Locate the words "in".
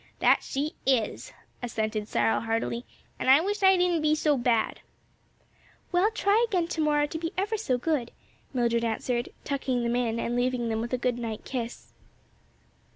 9.95-10.19